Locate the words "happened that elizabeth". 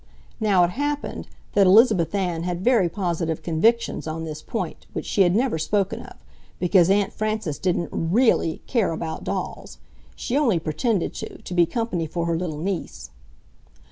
0.71-2.15